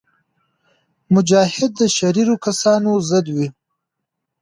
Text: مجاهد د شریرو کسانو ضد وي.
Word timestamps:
مجاهد 1.13 1.71
د 1.79 1.81
شریرو 1.97 2.35
کسانو 2.45 2.91
ضد 3.09 3.25
وي. 3.35 3.47